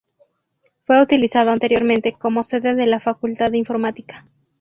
Fue 0.87 0.99
utilizado 0.99 1.51
anteriormente 1.51 2.13
como 2.19 2.41
sede 2.41 2.73
de 2.73 2.87
la 2.87 2.99
Facultad 2.99 3.51
de 3.51 3.59
Informática. 3.59 4.25